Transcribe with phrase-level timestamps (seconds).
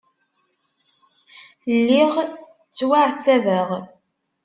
[1.75, 2.13] Lliɣ
[2.67, 3.69] ttwaɛettabeɣ.